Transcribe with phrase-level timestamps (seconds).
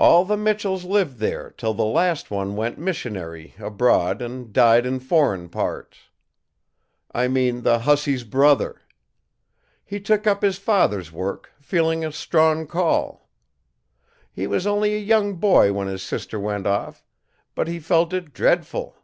[0.00, 4.98] All the Michells lived there till the last one went missionary abroad an' died in
[4.98, 6.08] foreign parts.
[7.12, 8.82] I mean the hussy's brother.
[9.84, 13.28] He took up his father's work, feelin' a strong call.
[14.32, 17.04] He was only a young boy when his sister went off,
[17.54, 18.96] but he felt it dreadful.